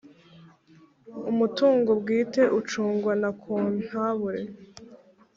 Umutungo 1.31 1.89
Bwite 2.01 2.43
ucungwa 2.59 3.13
na 3.21 3.29
contabure. 3.41 4.43